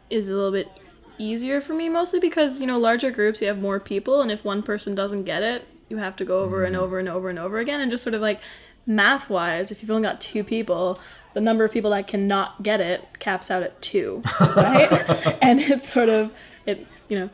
is 0.09 0.27
a 0.27 0.33
little 0.33 0.51
bit 0.51 0.69
easier 1.17 1.61
for 1.61 1.73
me 1.73 1.89
mostly 1.89 2.19
because 2.19 2.59
you 2.59 2.65
know 2.65 2.77
larger 2.77 3.11
groups 3.11 3.41
you 3.41 3.47
have 3.47 3.59
more 3.59 3.79
people 3.79 4.21
and 4.21 4.31
if 4.31 4.43
one 4.43 4.61
person 4.63 4.95
doesn't 4.95 5.23
get 5.23 5.43
it 5.43 5.67
you 5.89 5.97
have 5.97 6.15
to 6.17 6.25
go 6.25 6.41
over 6.41 6.63
mm. 6.63 6.67
and 6.67 6.75
over 6.75 6.99
and 6.99 7.09
over 7.09 7.29
and 7.29 7.39
over 7.39 7.59
again. 7.59 7.79
And 7.79 7.91
just 7.91 8.03
sort 8.03 8.13
of 8.13 8.21
like 8.21 8.41
math 8.85 9.29
wise 9.29 9.71
if 9.71 9.81
you've 9.81 9.89
only 9.89 10.03
got 10.03 10.21
two 10.21 10.43
people 10.43 10.99
the 11.33 11.41
number 11.41 11.65
of 11.65 11.71
people 11.71 11.89
that 11.89 12.07
cannot 12.07 12.61
get 12.61 12.79
it 12.79 13.03
caps 13.17 13.49
out 13.49 13.63
at 13.63 13.81
two 13.81 14.21
right? 14.39 15.37
And 15.41 15.59
it's 15.59 15.91
sort 15.91 16.09
of 16.09 16.31
it 16.65 16.85
you 17.09 17.19
know 17.19 17.29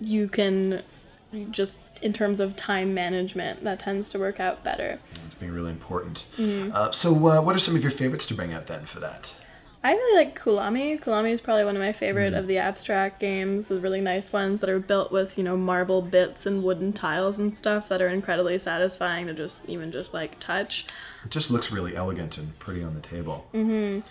you 0.00 0.28
can 0.28 0.82
just 1.50 1.80
in 2.00 2.12
terms 2.12 2.40
of 2.40 2.56
time 2.56 2.94
management 2.94 3.62
that 3.64 3.78
tends 3.78 4.10
to 4.10 4.18
work 4.18 4.40
out 4.40 4.64
better. 4.64 4.98
It's 5.26 5.34
being 5.36 5.52
really 5.52 5.70
important. 5.70 6.26
Mm. 6.36 6.72
uh, 6.74 6.92
so 6.92 7.12
uh, 7.12 7.40
what 7.40 7.54
are 7.54 7.60
some 7.60 7.76
of 7.76 7.82
your 7.82 7.92
favorites 7.92 8.26
to 8.28 8.34
bring 8.34 8.52
out 8.52 8.66
then 8.66 8.86
for 8.86 9.00
that 9.00 9.34
I 9.84 9.92
really 9.92 10.24
like 10.24 10.38
Kulami. 10.38 11.00
Kulami 11.00 11.32
is 11.32 11.40
probably 11.40 11.64
one 11.64 11.74
of 11.74 11.82
my 11.82 11.92
favorite 11.92 12.34
mm. 12.34 12.38
of 12.38 12.46
the 12.46 12.58
abstract 12.58 13.18
games, 13.18 13.66
the 13.66 13.80
really 13.80 14.00
nice 14.00 14.32
ones 14.32 14.60
that 14.60 14.70
are 14.70 14.78
built 14.78 15.10
with, 15.10 15.36
you 15.36 15.42
know, 15.42 15.56
marble 15.56 16.02
bits 16.02 16.46
and 16.46 16.62
wooden 16.62 16.92
tiles 16.92 17.36
and 17.36 17.56
stuff 17.56 17.88
that 17.88 18.00
are 18.00 18.08
incredibly 18.08 18.58
satisfying 18.60 19.26
to 19.26 19.34
just 19.34 19.62
even 19.66 19.90
just 19.90 20.14
like 20.14 20.38
touch. 20.38 20.86
It 21.24 21.32
just 21.32 21.50
looks 21.50 21.72
really 21.72 21.96
elegant 21.96 22.38
and 22.38 22.56
pretty 22.60 22.82
on 22.82 22.94
the 22.94 23.00
table. 23.00 23.48
Mm-hmm. 23.52 24.06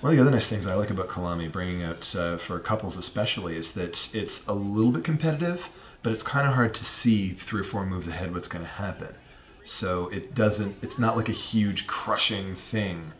One 0.00 0.12
of 0.12 0.16
the 0.16 0.22
other 0.22 0.30
nice 0.30 0.46
things 0.46 0.66
I 0.66 0.74
like 0.74 0.90
about 0.90 1.08
Kulami, 1.08 1.50
bringing 1.50 1.82
out 1.82 2.14
uh, 2.14 2.36
for 2.36 2.60
couples 2.60 2.96
especially, 2.96 3.56
is 3.56 3.72
that 3.72 4.14
it's 4.14 4.46
a 4.46 4.52
little 4.52 4.92
bit 4.92 5.02
competitive, 5.02 5.70
but 6.02 6.12
it's 6.12 6.22
kind 6.22 6.46
of 6.46 6.54
hard 6.54 6.74
to 6.74 6.84
see 6.84 7.30
three 7.30 7.62
or 7.62 7.64
four 7.64 7.84
moves 7.84 8.06
ahead 8.06 8.32
what's 8.32 8.46
going 8.46 8.64
to 8.64 8.70
happen. 8.70 9.14
So 9.64 10.08
it 10.10 10.34
doesn't, 10.34 10.76
it's 10.82 10.98
not 10.98 11.16
like 11.16 11.28
a 11.28 11.32
huge 11.32 11.88
crushing 11.88 12.54
thing 12.54 13.12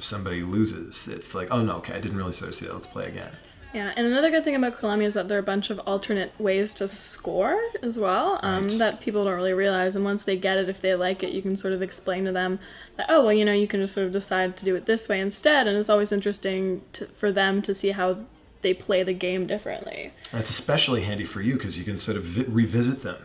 if 0.00 0.04
somebody 0.06 0.42
loses, 0.42 1.06
it's 1.08 1.34
like, 1.34 1.48
oh 1.50 1.62
no, 1.62 1.76
okay, 1.76 1.92
I 1.92 2.00
didn't 2.00 2.16
really 2.16 2.32
sort 2.32 2.48
of 2.48 2.54
see 2.54 2.64
that. 2.64 2.72
Let's 2.72 2.86
play 2.86 3.06
again. 3.06 3.32
Yeah, 3.74 3.92
and 3.94 4.06
another 4.06 4.30
good 4.30 4.44
thing 4.44 4.56
about 4.56 4.80
Kulami 4.80 5.04
is 5.04 5.12
that 5.12 5.28
there 5.28 5.36
are 5.36 5.40
a 5.40 5.44
bunch 5.44 5.68
of 5.68 5.78
alternate 5.80 6.32
ways 6.40 6.72
to 6.74 6.88
score 6.88 7.60
as 7.82 8.00
well 8.00 8.40
um, 8.42 8.66
right. 8.66 8.78
that 8.78 9.00
people 9.02 9.26
don't 9.26 9.34
really 9.34 9.52
realize. 9.52 9.94
And 9.94 10.04
once 10.04 10.24
they 10.24 10.36
get 10.36 10.56
it, 10.56 10.70
if 10.70 10.80
they 10.80 10.94
like 10.94 11.22
it, 11.22 11.32
you 11.32 11.42
can 11.42 11.54
sort 11.54 11.74
of 11.74 11.82
explain 11.82 12.24
to 12.24 12.32
them 12.32 12.58
that, 12.96 13.06
oh, 13.10 13.22
well, 13.22 13.32
you 13.34 13.44
know, 13.44 13.52
you 13.52 13.68
can 13.68 13.78
just 13.78 13.92
sort 13.92 14.06
of 14.06 14.12
decide 14.12 14.56
to 14.56 14.64
do 14.64 14.74
it 14.74 14.86
this 14.86 15.06
way 15.06 15.20
instead. 15.20 15.68
And 15.68 15.76
it's 15.76 15.90
always 15.90 16.12
interesting 16.12 16.80
to, 16.94 17.06
for 17.08 17.30
them 17.30 17.60
to 17.62 17.74
see 17.74 17.90
how 17.90 18.20
they 18.62 18.72
play 18.72 19.02
the 19.02 19.12
game 19.12 19.46
differently. 19.46 20.14
That's 20.32 20.50
especially 20.50 21.02
handy 21.02 21.26
for 21.26 21.42
you 21.42 21.54
because 21.54 21.78
you 21.78 21.84
can 21.84 21.98
sort 21.98 22.16
of 22.16 22.24
vi- 22.24 22.46
revisit 22.48 23.02
them 23.02 23.22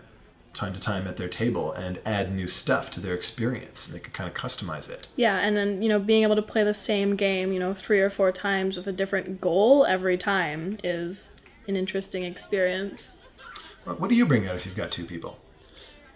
time 0.56 0.74
to 0.74 0.80
time 0.80 1.08
at 1.08 1.18
their 1.18 1.28
table 1.28 1.72
and 1.74 2.00
add 2.06 2.34
new 2.34 2.48
stuff 2.48 2.90
to 2.92 3.00
their 3.00 3.14
experience. 3.14 3.88
They 3.88 4.00
can 4.00 4.12
kind 4.14 4.28
of 4.28 4.36
customize 4.36 4.90
it. 4.90 5.08
Yeah, 5.16 5.38
and 5.38 5.56
then, 5.56 5.82
you 5.82 5.90
know, 5.90 6.00
being 6.00 6.24
able 6.24 6.36
to 6.36 6.42
play 6.42 6.64
the 6.64 6.74
same 6.74 7.16
game, 7.16 7.52
you 7.52 7.60
know, 7.60 7.74
three 7.74 8.00
or 8.00 8.10
four 8.10 8.32
times 8.32 8.78
with 8.78 8.88
a 8.88 8.92
different 8.92 9.42
goal 9.42 9.86
every 9.86 10.18
time 10.18 10.80
is 10.84 11.30
an 11.68 11.76
interesting 11.76 12.24
experience. 12.24 13.14
Well, 13.86 13.96
what 13.98 14.10
do 14.10 14.16
you 14.16 14.26
bring 14.26 14.48
out 14.48 14.56
if 14.56 14.66
you've 14.66 14.76
got 14.76 14.92
two 14.92 15.06
people? 15.06 15.38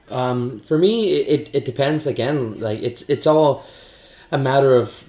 Um, 0.09 0.59
for 0.61 0.77
me, 0.77 1.13
it, 1.13 1.49
it 1.53 1.65
depends. 1.65 2.07
Again, 2.07 2.59
like 2.59 2.79
it's 2.81 3.03
it's 3.03 3.27
all 3.27 3.63
a 4.31 4.37
matter 4.37 4.75
of 4.75 5.05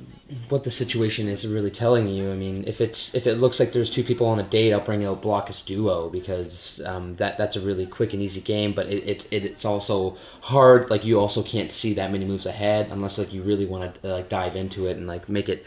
what 0.48 0.64
the 0.64 0.70
situation 0.70 1.28
is 1.28 1.46
really 1.46 1.70
telling 1.70 2.08
you. 2.08 2.30
I 2.30 2.34
mean, 2.34 2.64
if 2.66 2.80
it's 2.80 3.14
if 3.14 3.26
it 3.26 3.36
looks 3.36 3.60
like 3.60 3.72
there's 3.72 3.90
two 3.90 4.04
people 4.04 4.26
on 4.26 4.38
a 4.38 4.42
date, 4.42 4.72
I'll 4.72 4.80
bring 4.80 5.04
out 5.04 5.22
Blokus 5.22 5.64
Duo 5.64 6.08
because 6.08 6.80
um, 6.86 7.16
that 7.16 7.38
that's 7.38 7.56
a 7.56 7.60
really 7.60 7.86
quick 7.86 8.12
and 8.12 8.22
easy 8.22 8.40
game. 8.40 8.72
But 8.72 8.88
it, 8.88 9.08
it, 9.08 9.28
it, 9.30 9.44
it's 9.44 9.64
also 9.64 10.16
hard. 10.42 10.90
Like 10.90 11.04
you 11.04 11.18
also 11.18 11.42
can't 11.42 11.70
see 11.70 11.94
that 11.94 12.12
many 12.12 12.24
moves 12.24 12.46
ahead 12.46 12.88
unless 12.90 13.18
like 13.18 13.32
you 13.32 13.42
really 13.42 13.66
want 13.66 14.02
to 14.02 14.08
like 14.08 14.28
dive 14.28 14.56
into 14.56 14.86
it 14.86 14.96
and 14.96 15.06
like 15.06 15.28
make 15.28 15.48
it 15.48 15.64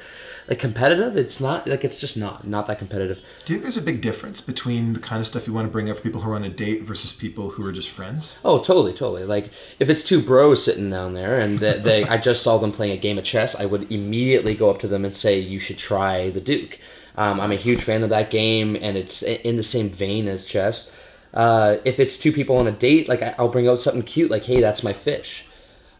like 0.48 0.60
competitive 0.60 1.15
it's 1.15 1.39
not 1.39 1.67
like 1.67 1.86
it's 1.86 2.00
just 2.00 2.17
not 2.17 2.46
not 2.46 2.67
that 2.67 2.77
competitive 2.77 3.22
do 3.46 3.53
you 3.53 3.60
think 3.60 3.63
there's 3.63 3.77
a 3.77 3.82
big 3.82 4.01
difference 4.01 4.41
between 4.41 4.93
the 4.93 5.00
kind 5.00 5.22
of 5.22 5.27
stuff 5.27 5.48
you 5.48 5.53
want 5.53 5.65
to 5.65 5.72
bring 5.72 5.89
up 5.89 5.98
for 5.98 6.03
people 6.03 6.22
who 6.22 6.32
are 6.32 6.36
on 6.36 6.43
a 6.43 6.50
date 6.50 6.84
versus 6.84 7.13
people 7.13 7.51
who 7.51 7.65
are 7.65 7.72
just 7.72 7.89
friends 7.89 8.38
oh 8.43 8.60
totally 8.60 8.93
totally 8.93 9.24
like 9.24 9.50
if 9.79 9.89
it's 9.89 10.03
two 10.03 10.22
bros 10.22 10.63
sitting 10.63 10.89
down 10.89 11.13
there 11.13 11.39
and 11.39 11.60
they, 11.60 11.79
they 11.79 12.03
i 12.05 12.17
just 12.17 12.43
saw 12.43 12.58
them 12.58 12.72
playing 12.72 12.91
a 12.91 12.98
game 12.98 13.17
of 13.17 13.24
chess 13.24 13.55
i 13.55 13.65
would 13.65 13.89
immediately 13.91 14.52
go 14.53 14.69
up 14.69 14.79
to 14.79 14.88
them 14.88 15.05
and 15.05 15.15
say 15.15 15.39
you 15.39 15.60
should 15.60 15.77
try 15.77 16.29
the 16.29 16.41
duke 16.41 16.79
um, 17.17 17.39
i'm 17.39 17.51
a 17.51 17.55
huge 17.55 17.81
fan 17.81 18.03
of 18.03 18.10
that 18.10 18.29
game 18.29 18.75
and 18.81 18.98
it's 18.98 19.22
in 19.22 19.55
the 19.55 19.63
same 19.63 19.89
vein 19.89 20.27
as 20.27 20.45
chess 20.45 20.91
uh, 21.33 21.77
if 21.83 22.00
it's 22.00 22.17
two 22.17 22.31
people 22.31 22.57
on 22.57 22.67
a 22.67 22.72
date 22.72 23.07
like 23.10 23.22
i'll 23.39 23.50
bring 23.50 23.67
out 23.67 23.79
something 23.79 24.03
cute 24.03 24.29
like 24.31 24.43
hey 24.43 24.60
that's 24.60 24.83
my 24.83 24.93
fish 24.93 25.45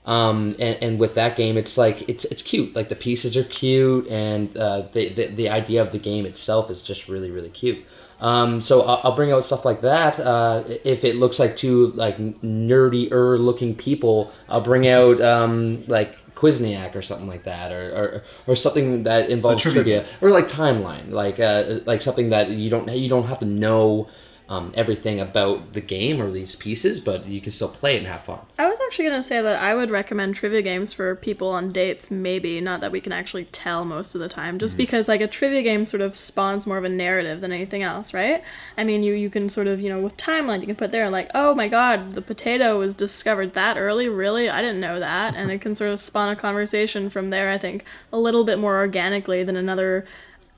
um, 0.05 0.55
and, 0.60 0.77
and 0.83 1.00
with 1.00 1.15
that 1.15 1.38
game, 1.38 1.57
it's 1.57 1.77
like 1.77 2.07
it's 2.10 2.25
it's 2.25 2.41
cute. 2.41 2.75
Like 2.75 2.89
the 2.89 2.95
pieces 2.95 3.38
are 3.38 3.43
cute, 3.43 4.07
and 4.07 4.55
uh, 4.57 4.83
the, 4.91 5.10
the 5.10 5.27
the 5.27 5.50
idea 5.50 5.81
of 5.81 5.91
the 5.91 6.00
game 6.00 6.25
itself 6.25 6.69
is 6.69 6.81
just 6.81 7.07
really 7.07 7.31
really 7.31 7.50
cute. 7.50 7.86
Um, 8.19 8.62
so 8.62 8.83
I'll, 8.83 9.15
bring 9.15 9.33
out 9.33 9.43
stuff 9.43 9.65
like 9.65 9.81
that. 9.81 10.17
Uh, 10.17 10.63
if 10.86 11.03
it 11.03 11.17
looks 11.17 11.39
like 11.39 11.57
two 11.57 11.88
like 11.88 12.17
nerdier 12.17 13.38
looking 13.38 13.75
people, 13.75 14.31
I'll 14.48 14.62
bring 14.62 14.88
out 14.88 15.19
um, 15.19 15.83
like 15.88 16.17
Quizniak 16.35 16.95
or 16.95 17.01
something 17.01 17.27
like 17.27 17.43
that, 17.43 17.71
or, 17.71 17.91
or, 17.91 18.23
or 18.47 18.55
something 18.55 19.03
that 19.03 19.29
involves 19.29 19.61
trivia. 19.61 20.01
trivia, 20.01 20.05
or 20.21 20.31
like 20.31 20.47
timeline, 20.47 21.11
like 21.11 21.39
uh, 21.39 21.79
like 21.85 22.01
something 22.01 22.29
that 22.29 22.49
you 22.49 22.69
don't 22.69 22.89
you 22.91 23.09
don't 23.09 23.25
have 23.25 23.39
to 23.39 23.45
know 23.45 24.07
um, 24.50 24.73
everything 24.75 25.19
about 25.19 25.73
the 25.73 25.81
game 25.81 26.21
or 26.21 26.29
these 26.29 26.55
pieces, 26.55 27.00
but 27.00 27.27
you 27.27 27.39
can 27.39 27.51
still 27.51 27.69
play 27.69 27.95
it 27.95 28.00
and 28.00 28.07
have 28.07 28.25
fun. 28.25 28.39
I 28.59 28.67
was 28.67 28.77
actually 28.85 29.05
gonna 29.05 29.21
say 29.21 29.41
that 29.41 29.62
I 29.62 29.73
would 29.73 29.89
recommend 29.89 30.35
trivia 30.35 30.62
games 30.62 30.91
for 30.93 31.15
people 31.15 31.50
on 31.50 31.71
dates. 31.71 32.12
Maybe 32.12 32.59
not 32.59 32.81
that 32.81 32.91
we 32.91 33.00
can 33.00 33.13
actually 33.13 33.45
tell 33.45 33.85
most 33.85 34.15
of 34.15 34.21
the 34.21 34.29
time, 34.29 34.59
just 34.59 34.75
because 34.77 35.07
like 35.07 35.21
a 35.21 35.27
trivia 35.27 35.62
game 35.62 35.85
sort 35.85 36.01
of 36.01 36.15
spawns 36.15 36.67
more 36.67 36.77
of 36.77 36.83
a 36.83 36.89
narrative 36.89 37.41
than 37.41 37.51
anything 37.51 37.83
else, 37.83 38.13
right? 38.13 38.43
I 38.77 38.83
mean, 38.83 39.01
you 39.03 39.13
you 39.13 39.29
can 39.29 39.47
sort 39.47 39.67
of 39.67 39.79
you 39.79 39.89
know 39.89 40.01
with 40.01 40.17
timeline 40.17 40.59
you 40.59 40.67
can 40.67 40.75
put 40.75 40.91
there 40.91 41.09
like, 41.09 41.31
oh 41.33 41.55
my 41.55 41.67
god, 41.67 42.13
the 42.13 42.21
potato 42.21 42.77
was 42.79 42.95
discovered 42.95 43.53
that 43.53 43.77
early, 43.77 44.09
really? 44.09 44.50
I 44.50 44.62
didn't 44.62 44.81
know 44.81 45.00
that, 45.00 45.35
and 45.35 45.51
it 45.51 45.62
can 45.62 45.75
sort 45.75 45.91
of 45.91 46.00
spawn 46.00 46.29
a 46.29 46.35
conversation 46.35 47.09
from 47.09 47.29
there. 47.29 47.50
I 47.50 47.57
think 47.57 47.85
a 48.12 48.17
little 48.17 48.43
bit 48.43 48.59
more 48.59 48.77
organically 48.77 49.43
than 49.43 49.55
another 49.55 50.05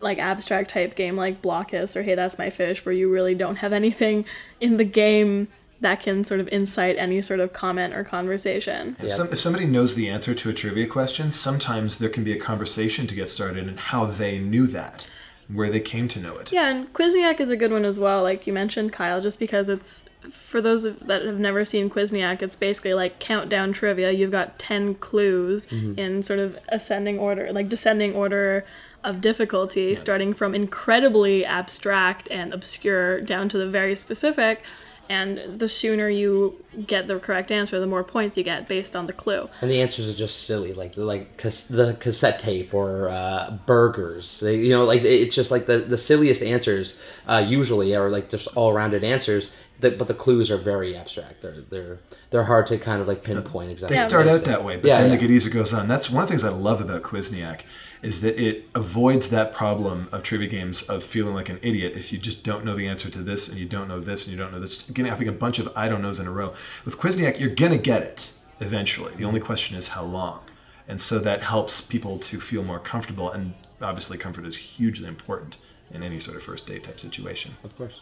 like 0.05 0.19
abstract 0.19 0.69
type 0.69 0.95
game 0.95 1.17
like 1.17 1.41
Blokus 1.41 1.95
or 1.95 2.03
Hey 2.03 2.15
That's 2.15 2.37
My 2.37 2.49
Fish, 2.49 2.85
where 2.85 2.93
you 2.93 3.11
really 3.11 3.35
don't 3.35 3.57
have 3.57 3.73
anything 3.73 4.23
in 4.61 4.77
the 4.77 4.85
game 4.85 5.49
that 5.81 5.99
can 5.99 6.23
sort 6.23 6.39
of 6.39 6.47
incite 6.49 6.95
any 6.97 7.21
sort 7.21 7.39
of 7.39 7.51
comment 7.51 7.93
or 7.93 8.03
conversation. 8.03 8.95
If, 8.99 9.11
some, 9.11 9.27
if 9.33 9.39
somebody 9.39 9.65
knows 9.65 9.95
the 9.95 10.07
answer 10.07 10.33
to 10.33 10.49
a 10.49 10.53
trivia 10.53 10.87
question, 10.87 11.31
sometimes 11.31 11.97
there 11.97 12.09
can 12.09 12.23
be 12.23 12.31
a 12.31 12.39
conversation 12.39 13.07
to 13.07 13.15
get 13.15 13.29
started 13.29 13.67
and 13.67 13.79
how 13.79 14.05
they 14.05 14.39
knew 14.39 14.67
that, 14.67 15.09
where 15.51 15.69
they 15.69 15.81
came 15.81 16.07
to 16.09 16.19
know 16.19 16.37
it. 16.37 16.51
Yeah, 16.51 16.69
and 16.69 16.93
Quizniak 16.93 17.39
is 17.39 17.49
a 17.49 17.57
good 17.57 17.71
one 17.71 17.83
as 17.83 17.99
well, 17.99 18.23
like 18.23 18.47
you 18.47 18.53
mentioned, 18.53 18.93
Kyle, 18.93 19.19
just 19.19 19.39
because 19.39 19.67
it's 19.67 20.05
for 20.31 20.61
those 20.61 20.83
that 20.83 21.23
have 21.23 21.39
never 21.39 21.65
seen 21.65 21.89
Quizniak, 21.89 22.41
it's 22.41 22.55
basically 22.55 22.93
like 22.93 23.19
countdown 23.19 23.73
trivia. 23.73 24.11
You've 24.11 24.31
got 24.31 24.57
10 24.59 24.95
clues 24.95 25.67
mm-hmm. 25.67 25.99
in 25.99 26.21
sort 26.21 26.39
of 26.39 26.57
ascending 26.69 27.19
order, 27.19 27.51
like 27.51 27.69
descending 27.69 28.13
order 28.13 28.65
of 29.05 29.21
difficulty, 29.21 29.95
starting 29.95 30.33
from 30.33 30.53
incredibly 30.55 31.45
abstract 31.45 32.27
and 32.31 32.53
obscure 32.53 33.21
down 33.21 33.47
to 33.49 33.57
the 33.57 33.69
very 33.69 33.95
specific. 33.95 34.63
And 35.07 35.59
the 35.59 35.69
sooner 35.69 36.09
you 36.09 36.55
get 36.87 37.07
the 37.07 37.19
correct 37.19 37.51
answer, 37.51 37.79
the 37.79 37.85
more 37.85 38.03
points 38.03 38.37
you 38.37 38.43
get 38.43 38.67
based 38.67 38.95
on 38.95 39.05
the 39.05 39.13
clue. 39.13 39.47
And 39.61 39.69
the 39.69 39.79
answers 39.79 40.09
are 40.09 40.15
just 40.15 40.47
silly, 40.47 40.73
like 40.73 40.97
like 40.97 41.37
cas- 41.37 41.61
the 41.65 41.93
cassette 41.99 42.39
tape 42.39 42.73
or 42.73 43.07
uh, 43.09 43.55
burgers. 43.67 44.39
They, 44.39 44.55
you 44.57 44.69
know, 44.69 44.83
like 44.83 45.03
it's 45.03 45.35
just 45.35 45.51
like 45.51 45.67
the, 45.67 45.77
the 45.77 45.99
silliest 45.99 46.41
answers 46.41 46.95
uh, 47.27 47.45
usually 47.47 47.95
are 47.95 48.09
like 48.09 48.31
just 48.31 48.47
all 48.55 48.73
rounded 48.73 49.03
answers. 49.03 49.47
That, 49.81 49.99
but 49.99 50.07
the 50.07 50.13
clues 50.15 50.49
are 50.49 50.57
very 50.57 50.95
abstract. 50.97 51.41
They're 51.43 51.61
they're 51.69 51.99
they're 52.31 52.45
hard 52.45 52.65
to 52.67 52.77
kind 52.79 52.99
of 52.99 53.07
like 53.07 53.23
pinpoint 53.23 53.69
exactly. 53.73 53.97
They 53.97 54.03
start 54.07 54.27
out 54.27 54.45
that 54.45 54.63
way, 54.63 54.77
but 54.77 54.85
Yeah, 54.87 55.01
then 55.01 55.11
yeah. 55.11 55.15
they 55.17 55.21
get 55.21 55.29
easier 55.29 55.51
goes 55.53 55.71
on. 55.71 55.87
That's 55.87 56.09
one 56.09 56.23
of 56.23 56.29
the 56.29 56.31
things 56.33 56.43
I 56.43 56.49
love 56.49 56.81
about 56.81 57.03
Quizniak 57.03 57.61
is 58.05 58.21
that 58.21 58.39
it 58.39 58.69
avoids 58.75 59.29
that 59.31 59.51
problem 59.51 60.07
of 60.11 60.21
trivia 60.21 60.47
games 60.47 60.83
of 60.83 61.03
feeling 61.03 61.33
like 61.33 61.49
an 61.49 61.57
idiot 61.63 61.93
if 61.95 62.13
you 62.13 62.19
just 62.19 62.43
don't 62.43 62.63
know 62.63 62.75
the 62.75 62.87
answer 62.87 63.09
to 63.09 63.17
this 63.17 63.49
and 63.49 63.57
you 63.57 63.65
don't 63.65 63.87
know 63.87 63.99
this 63.99 64.25
and 64.27 64.31
you 64.31 64.37
don't 64.37 64.51
know 64.51 64.59
this. 64.59 64.83
Getting 64.83 65.09
having 65.09 65.27
a 65.27 65.31
bunch 65.31 65.57
of 65.57 65.75
I 65.75 65.89
don't 65.89 66.03
knows 66.03 66.19
in 66.19 66.27
a 66.27 66.31
row. 66.31 66.53
With 66.85 66.99
Quizniak, 66.99 67.39
you're 67.39 67.49
gonna 67.49 67.79
get 67.79 68.03
it 68.03 68.31
eventually. 68.59 69.15
The 69.15 69.25
only 69.25 69.39
question 69.39 69.75
is 69.75 69.89
how 69.89 70.03
long. 70.03 70.41
And 70.87 71.01
so 71.01 71.17
that 71.17 71.41
helps 71.41 71.81
people 71.81 72.19
to 72.19 72.39
feel 72.39 72.63
more 72.63 72.79
comfortable 72.79 73.31
and 73.31 73.55
obviously 73.81 74.19
comfort 74.19 74.45
is 74.45 74.55
hugely 74.55 75.07
important 75.07 75.55
in 75.89 76.03
any 76.03 76.19
sort 76.19 76.37
of 76.37 76.43
first 76.43 76.67
date 76.67 76.83
type 76.83 76.99
situation. 76.99 77.57
Of 77.63 77.75
course. 77.75 78.01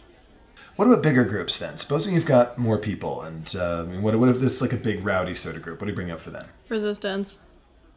What 0.76 0.86
about 0.86 1.02
bigger 1.02 1.24
groups 1.24 1.58
then? 1.60 1.78
Supposing 1.78 2.14
you've 2.14 2.26
got 2.26 2.58
more 2.58 2.78
people, 2.78 3.22
and 3.22 3.56
uh, 3.56 3.82
I 3.82 3.84
mean, 3.84 4.02
what, 4.02 4.18
what 4.18 4.30
if 4.30 4.40
this 4.40 4.56
is 4.56 4.62
like 4.62 4.74
a 4.74 4.78
big 4.78 5.06
rowdy 5.06 5.36
sort 5.36 5.56
of 5.56 5.62
group? 5.62 5.80
What 5.80 5.86
do 5.86 5.92
you 5.92 5.96
bring 5.96 6.10
up 6.10 6.20
for 6.20 6.32
them? 6.32 6.48
Resistance. 6.68 7.42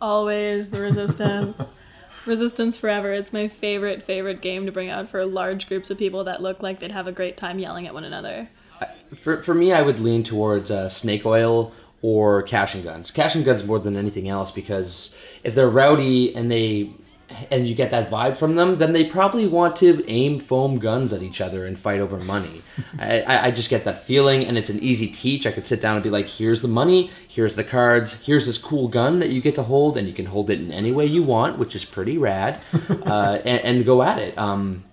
Always 0.00 0.70
the 0.70 0.80
resistance. 0.80 1.72
resistance 2.26 2.76
forever. 2.76 3.12
It's 3.12 3.32
my 3.32 3.48
favorite, 3.48 4.02
favorite 4.02 4.40
game 4.40 4.66
to 4.66 4.72
bring 4.72 4.90
out 4.90 5.08
for 5.08 5.24
large 5.24 5.68
groups 5.68 5.90
of 5.90 5.98
people 5.98 6.24
that 6.24 6.42
look 6.42 6.62
like 6.62 6.80
they'd 6.80 6.92
have 6.92 7.06
a 7.06 7.12
great 7.12 7.36
time 7.36 7.58
yelling 7.58 7.86
at 7.86 7.94
one 7.94 8.04
another. 8.04 8.48
For, 9.14 9.42
for 9.42 9.54
me, 9.54 9.72
I 9.72 9.82
would 9.82 9.98
lean 9.98 10.22
towards 10.22 10.70
uh, 10.70 10.88
Snake 10.88 11.24
Oil 11.24 11.72
or 12.02 12.42
Cash 12.42 12.74
and 12.74 12.84
Guns. 12.84 13.10
Cash 13.10 13.34
and 13.34 13.44
Guns 13.44 13.64
more 13.64 13.78
than 13.78 13.96
anything 13.96 14.28
else 14.28 14.50
because 14.50 15.14
if 15.44 15.54
they're 15.54 15.70
rowdy 15.70 16.34
and 16.34 16.50
they 16.50 16.90
and 17.50 17.66
you 17.66 17.74
get 17.74 17.90
that 17.90 18.10
vibe 18.10 18.36
from 18.36 18.54
them, 18.54 18.78
then 18.78 18.92
they 18.92 19.04
probably 19.04 19.46
want 19.46 19.76
to 19.76 20.04
aim 20.06 20.38
foam 20.38 20.78
guns 20.78 21.12
at 21.12 21.22
each 21.22 21.40
other 21.40 21.66
and 21.66 21.78
fight 21.78 22.00
over 22.00 22.18
money. 22.18 22.62
I, 22.98 23.48
I 23.48 23.50
just 23.50 23.68
get 23.68 23.84
that 23.84 24.02
feeling, 24.04 24.44
and 24.44 24.56
it's 24.56 24.70
an 24.70 24.78
easy 24.80 25.08
teach. 25.08 25.46
I 25.46 25.52
could 25.52 25.66
sit 25.66 25.80
down 25.80 25.96
and 25.96 26.02
be 26.02 26.10
like, 26.10 26.28
"Here's 26.28 26.62
the 26.62 26.68
money. 26.68 27.10
Here's 27.26 27.56
the 27.56 27.64
cards. 27.64 28.14
Here's 28.24 28.46
this 28.46 28.58
cool 28.58 28.88
gun 28.88 29.18
that 29.18 29.30
you 29.30 29.40
get 29.40 29.54
to 29.56 29.64
hold, 29.64 29.96
and 29.96 30.06
you 30.06 30.14
can 30.14 30.26
hold 30.26 30.50
it 30.50 30.60
in 30.60 30.70
any 30.70 30.92
way 30.92 31.06
you 31.06 31.22
want, 31.22 31.58
which 31.58 31.74
is 31.74 31.84
pretty 31.84 32.16
rad." 32.16 32.64
uh, 32.88 33.38
and, 33.44 33.64
and 33.64 33.84
go 33.84 34.02
at 34.02 34.18
it. 34.18 34.36
Um, 34.38 34.84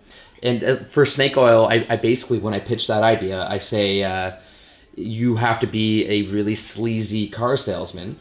and 0.41 0.63
uh, 0.63 0.75
for 0.85 1.05
snake 1.05 1.37
oil, 1.37 1.67
I, 1.67 1.85
I 1.89 1.95
basically 1.95 2.39
when 2.39 2.53
I 2.53 2.59
pitch 2.59 2.87
that 2.87 3.03
idea, 3.03 3.45
I 3.47 3.59
say 3.59 4.03
uh, 4.03 4.33
you 4.95 5.37
have 5.37 5.59
to 5.61 5.67
be 5.67 6.07
a 6.07 6.23
really 6.23 6.55
sleazy 6.55 7.29
car 7.29 7.57
salesman. 7.57 8.19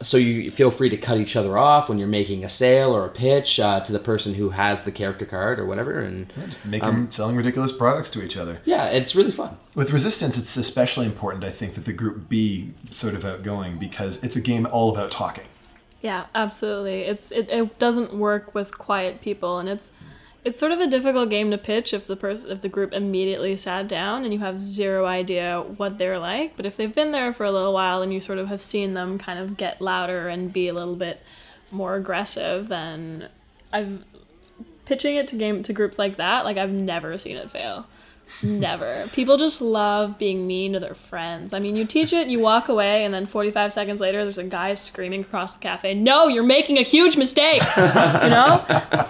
So 0.00 0.16
you 0.16 0.50
feel 0.50 0.70
free 0.70 0.88
to 0.88 0.96
cut 0.96 1.18
each 1.18 1.36
other 1.36 1.56
off 1.56 1.88
when 1.88 1.98
you're 1.98 2.08
making 2.08 2.44
a 2.44 2.48
sale 2.48 2.96
or 2.96 3.04
a 3.04 3.08
pitch 3.08 3.60
uh, 3.60 3.80
to 3.80 3.92
the 3.92 3.98
person 3.98 4.34
who 4.34 4.50
has 4.50 4.82
the 4.82 4.90
character 4.92 5.24
card 5.24 5.60
or 5.60 5.66
whatever. 5.66 6.00
And 6.00 6.32
Just 6.46 6.64
make 6.64 6.82
them 6.82 7.10
selling 7.10 7.36
ridiculous 7.36 7.70
products 7.72 8.10
to 8.10 8.22
each 8.22 8.36
other. 8.36 8.60
yeah, 8.64 8.86
it's 8.86 9.14
really 9.14 9.30
fun. 9.30 9.58
With 9.74 9.92
Resistance, 9.92 10.36
it's 10.38 10.56
especially 10.56 11.06
important, 11.06 11.44
I 11.44 11.50
think, 11.50 11.74
that 11.74 11.84
the 11.84 11.92
group 11.92 12.28
be 12.28 12.72
sort 12.90 13.14
of 13.14 13.24
outgoing 13.24 13.78
because 13.78 14.22
it's 14.24 14.34
a 14.36 14.40
game 14.40 14.66
all 14.70 14.90
about 14.90 15.10
talking. 15.10 15.44
Yeah, 16.00 16.26
absolutely. 16.34 17.02
It's 17.02 17.30
it, 17.30 17.48
it 17.48 17.78
doesn't 17.78 18.12
work 18.12 18.54
with 18.54 18.76
quiet 18.76 19.20
people 19.20 19.58
and 19.60 19.68
it's 19.68 19.92
it's 20.44 20.58
sort 20.58 20.72
of 20.72 20.80
a 20.80 20.86
difficult 20.88 21.30
game 21.30 21.50
to 21.52 21.58
pitch 21.58 21.94
if 21.94 22.06
the 22.06 22.16
person 22.16 22.50
if 22.50 22.62
the 22.62 22.68
group 22.68 22.92
immediately 22.92 23.56
sat 23.56 23.86
down 23.86 24.24
and 24.24 24.32
you 24.32 24.40
have 24.40 24.60
zero 24.60 25.06
idea 25.06 25.62
what 25.76 25.98
they're 25.98 26.18
like, 26.18 26.56
but 26.56 26.66
if 26.66 26.76
they've 26.76 26.94
been 26.94 27.12
there 27.12 27.32
for 27.32 27.44
a 27.44 27.52
little 27.52 27.72
while 27.72 28.02
and 28.02 28.12
you 28.12 28.20
sort 28.20 28.38
of 28.38 28.48
have 28.48 28.62
seen 28.62 28.94
them 28.94 29.18
kind 29.18 29.38
of 29.38 29.56
get 29.56 29.80
louder 29.80 30.28
and 30.28 30.52
be 30.52 30.68
a 30.68 30.74
little 30.74 30.96
bit 30.96 31.22
more 31.70 31.94
aggressive, 31.94 32.68
then 32.68 33.28
I've 33.72 34.04
pitching 34.84 35.16
it 35.16 35.28
to 35.28 35.36
game 35.36 35.62
to 35.62 35.72
groups 35.72 35.98
like 35.98 36.16
that, 36.16 36.44
like 36.44 36.56
I've 36.56 36.72
never 36.72 37.16
seen 37.16 37.36
it 37.36 37.50
fail. 37.50 37.86
Never. 38.42 39.08
People 39.12 39.36
just 39.36 39.60
love 39.60 40.18
being 40.18 40.46
mean 40.46 40.72
to 40.72 40.78
their 40.78 40.94
friends. 40.94 41.52
I 41.52 41.58
mean, 41.60 41.76
you 41.76 41.84
teach 41.84 42.12
it, 42.12 42.28
you 42.28 42.38
walk 42.38 42.68
away, 42.68 43.04
and 43.04 43.12
then 43.12 43.26
45 43.26 43.72
seconds 43.72 44.00
later, 44.00 44.22
there's 44.22 44.38
a 44.38 44.44
guy 44.44 44.74
screaming 44.74 45.22
across 45.22 45.56
the 45.56 45.60
cafe, 45.60 45.94
No, 45.94 46.28
you're 46.28 46.42
making 46.42 46.78
a 46.78 46.82
huge 46.82 47.16
mistake! 47.16 47.62
you 47.76 47.82
know? 48.30 48.64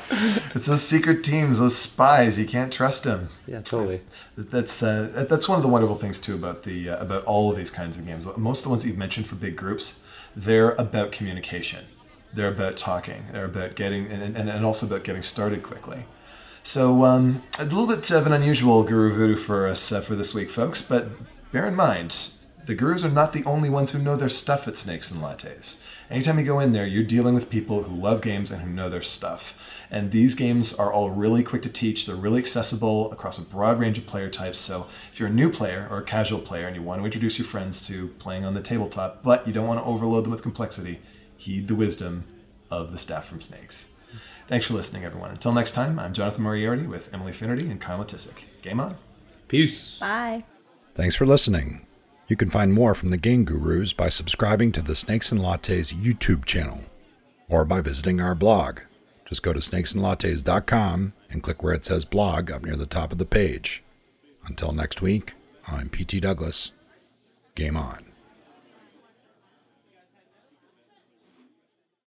It's 0.55 0.67
those 0.67 0.83
secret 0.83 1.25
teams, 1.25 1.59
those 1.59 1.76
spies. 1.76 2.38
You 2.38 2.47
can't 2.47 2.73
trust 2.73 3.05
them. 3.05 3.31
Yeah, 3.47 3.62
totally. 3.62 4.02
That's 4.37 4.83
uh, 4.83 5.26
that's 5.29 5.49
one 5.49 5.57
of 5.57 5.62
the 5.62 5.69
wonderful 5.69 5.97
things 5.97 6.19
too 6.21 6.35
about 6.35 6.62
the 6.62 6.91
uh, 6.91 7.02
about 7.02 7.25
all 7.25 7.50
of 7.50 7.57
these 7.57 7.71
kinds 7.71 7.97
of 7.97 8.07
games. 8.07 8.26
Most 8.37 8.59
of 8.59 8.64
the 8.64 8.69
ones 8.71 8.83
that 8.83 8.88
you've 8.88 8.99
mentioned 8.99 9.26
for 9.26 9.35
big 9.35 9.57
groups, 9.57 9.95
they're 10.37 10.73
about 10.73 11.11
communication. 11.11 11.87
They're 12.35 12.49
about 12.49 12.76
talking. 12.76 13.25
They're 13.33 13.47
about 13.47 13.75
getting 13.75 14.07
and, 14.07 14.37
and, 14.37 14.49
and 14.49 14.64
also 14.64 14.87
about 14.87 15.05
getting 15.05 15.23
started 15.23 15.62
quickly. 15.62 16.05
So 16.62 17.04
um, 17.04 17.42
a 17.59 17.64
little 17.64 17.87
bit 17.87 18.11
of 18.11 18.26
an 18.26 18.33
unusual 18.33 18.85
Guru 18.85 19.12
Voodoo 19.12 19.37
for 19.37 19.66
us 19.66 19.90
uh, 19.90 20.00
for 20.00 20.14
this 20.14 20.33
week, 20.33 20.49
folks. 20.49 20.81
But 20.81 21.09
bear 21.50 21.66
in 21.66 21.75
mind, 21.75 22.31
the 22.64 22.76
gurus 22.76 23.04
are 23.04 23.11
not 23.11 23.33
the 23.33 23.45
only 23.45 23.69
ones 23.69 23.90
who 23.90 23.99
know 23.99 24.14
their 24.14 24.28
stuff 24.28 24.69
at 24.69 24.76
Snakes 24.76 25.11
and 25.11 25.21
Lattes. 25.21 25.78
Anytime 26.09 26.38
you 26.38 26.45
go 26.45 26.61
in 26.61 26.73
there, 26.73 26.87
you're 26.87 27.02
dealing 27.02 27.35
with 27.35 27.50
people 27.50 27.83
who 27.83 27.95
love 27.95 28.23
games 28.23 28.50
and 28.50 28.62
who 28.62 28.71
know 28.71 28.88
their 28.88 29.02
stuff. 29.02 29.85
And 29.90 30.12
these 30.12 30.37
games 30.37 30.73
are 30.75 30.92
all 30.92 31.11
really 31.11 31.42
quick 31.42 31.62
to 31.62 31.69
teach. 31.69 32.07
They're 32.07 32.14
really 32.14 32.38
accessible 32.38 33.11
across 33.11 33.38
a 33.38 33.42
broad 33.42 33.81
range 33.81 33.99
of 33.99 34.07
player 34.07 34.31
types. 34.31 34.61
So 34.61 34.87
if 35.12 35.19
you're 35.19 35.28
a 35.28 35.33
new 35.33 35.50
player 35.50 35.88
or 35.90 35.99
a 35.99 36.04
casual 36.04 36.38
player 36.38 36.66
and 36.66 36.76
you 36.76 36.83
want 36.83 37.00
to 37.00 37.04
introduce 37.04 37.38
your 37.38 37.47
friends 37.47 37.85
to 37.88 38.09
playing 38.19 38.45
on 38.45 38.54
the 38.54 38.62
tabletop, 38.62 39.23
but 39.23 39.47
you 39.47 39.52
don't 39.52 39.66
want 39.66 39.81
to 39.81 39.87
overload 39.87 40.25
them 40.25 40.31
with 40.31 40.42
complexity, 40.42 41.00
heed 41.37 41.66
the 41.66 41.75
wisdom 41.75 42.25
of 42.71 42.92
the 42.92 42.99
staff 42.99 43.26
from 43.26 43.40
Snakes. 43.40 43.87
Thanks 44.49 44.66
for 44.66 44.75
listening, 44.75 45.04
everyone. 45.04 45.31
Until 45.31 45.52
next 45.52 45.73
time, 45.73 45.99
I'm 45.99 46.12
Jonathan 46.12 46.42
Moriarty 46.42 46.87
with 46.87 47.12
Emily 47.12 47.33
Finnerty 47.33 47.71
and 47.71 47.81
Kyle 47.81 47.99
Matisic. 47.99 48.45
Game 48.61 48.81
on. 48.81 48.97
Peace. 49.49 49.99
Bye. 49.99 50.45
Thanks 50.95 51.14
for 51.14 51.26
listening. 51.26 51.87
You 52.28 52.37
can 52.37 52.50
find 52.50 52.73
more 52.73 52.95
from 52.95 53.11
the 53.11 53.16
Game 53.16 53.45
Gurus 53.45 53.92
by 53.92 54.09
subscribing 54.09 54.73
to 54.73 54.83
the 54.83 54.97
Snakes 54.97 55.33
and 55.33 55.40
Lattes 55.40 55.95
YouTube 55.95 56.45
channel 56.45 56.81
or 57.49 57.64
by 57.64 57.81
visiting 57.81 58.21
our 58.21 58.35
blog. 58.35 58.81
Just 59.26 59.42
go 59.42 59.52
to 59.52 59.61
snakesandlattes.com 59.61 61.12
and 61.31 61.42
click 61.42 61.62
where 61.62 61.75
it 61.75 61.87
says 61.87 62.04
blog 62.04 62.50
up 62.50 62.64
near 62.64 62.76
the 62.76 62.87
top 62.87 63.12
of 63.12 63.19
the 63.19 63.25
page. 63.25 63.83
Until 64.47 64.73
next 64.73 65.00
week, 65.00 65.35
I'm 65.66 65.88
PT 65.88 66.21
Douglas. 66.21 66.73
Game 67.54 67.76
on. 67.76 68.12